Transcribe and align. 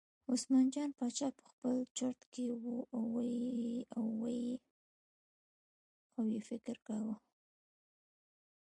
عثمان 0.31 0.65
جان 0.73 0.89
باچا 0.97 1.27
په 1.37 1.43
خپل 1.51 1.75
چورت 1.97 2.21
کې 2.33 2.45
و 2.63 2.65
او 6.17 6.25
یې 6.33 6.39
فکر 6.49 6.75
کاوه. 6.87 7.15